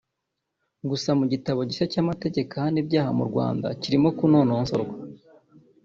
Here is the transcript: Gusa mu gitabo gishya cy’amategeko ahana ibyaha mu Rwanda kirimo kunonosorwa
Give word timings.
Gusa 0.89 1.09
mu 1.19 1.25
gitabo 1.33 1.59
gishya 1.69 1.85
cy’amategeko 1.91 2.51
ahana 2.53 2.77
ibyaha 2.83 3.11
mu 3.19 3.23
Rwanda 3.29 3.67
kirimo 3.81 4.07
kunonosorwa 4.17 4.95